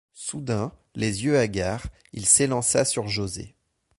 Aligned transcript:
Soudain, 0.15 0.71
les 0.95 1.25
yeux 1.25 1.37
hagards, 1.37 1.85
il 2.11 2.25
s’élança 2.25 2.85
sur 2.85 3.07
José. 3.07 3.53